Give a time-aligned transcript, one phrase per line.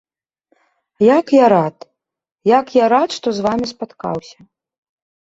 [1.17, 1.77] Як я рад,
[2.53, 4.37] як я рад, што з вамі спаткаўся.